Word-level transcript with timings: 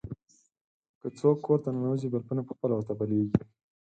که 0.99 1.07
څوک 1.19 1.37
کور 1.45 1.59
ته 1.63 1.69
ننوځي، 1.75 2.07
بلپونه 2.13 2.41
په 2.47 2.53
خپله 2.55 2.73
ورته 2.75 2.93
بلېږي. 2.99 3.41